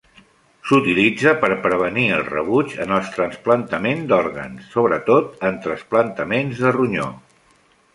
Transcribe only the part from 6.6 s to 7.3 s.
de ronyó.